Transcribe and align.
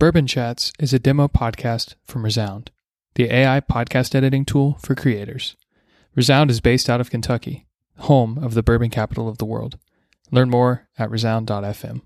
Bourbon 0.00 0.28
Chats 0.28 0.72
is 0.78 0.92
a 0.92 1.00
demo 1.00 1.26
podcast 1.26 1.96
from 2.04 2.24
Resound, 2.24 2.70
the 3.16 3.34
AI 3.34 3.60
podcast 3.60 4.14
editing 4.14 4.44
tool 4.44 4.78
for 4.80 4.94
creators. 4.94 5.56
Resound 6.14 6.52
is 6.52 6.60
based 6.60 6.88
out 6.88 7.00
of 7.00 7.10
Kentucky, 7.10 7.66
home 7.96 8.38
of 8.38 8.54
the 8.54 8.62
bourbon 8.62 8.90
capital 8.90 9.28
of 9.28 9.38
the 9.38 9.44
world. 9.44 9.76
Learn 10.30 10.50
more 10.50 10.88
at 11.00 11.10
resound.fm. 11.10 12.02